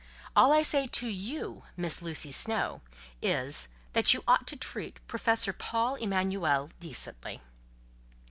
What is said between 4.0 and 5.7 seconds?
you ought to treat Professor